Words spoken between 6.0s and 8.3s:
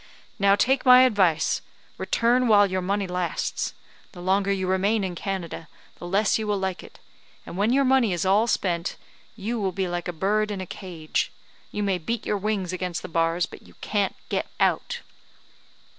less you will like it; and when your money is